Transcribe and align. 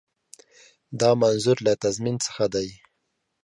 دا 0.99 1.09
منظور 1.21 1.57
له 1.65 1.73
تضمین 1.83 2.15
څخه 2.25 2.45
دی. 2.53 2.69